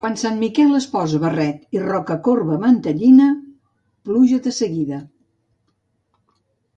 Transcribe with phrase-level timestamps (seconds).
[0.03, 3.27] Quan Sant Miquel es posa barret i Rocacorba mantellina,
[4.09, 5.03] pluja de seguida.